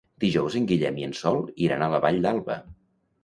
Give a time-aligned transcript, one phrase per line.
[0.21, 2.57] Dijous en Guillem i en Sol iran a la Vall d'Alba.